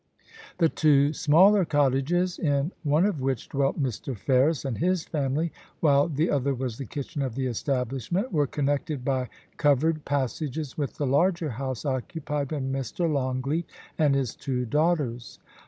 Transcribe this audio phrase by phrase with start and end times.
[0.57, 4.17] The two smaller cottages, in one of which dwelt Mr.
[4.17, 9.05] Ferris and his family, while the other was the kitchen of the establishment, were connected
[9.05, 13.07] by covered passages with the larger house occupied by Mr.
[13.07, 15.37] Longleat and his two daughters.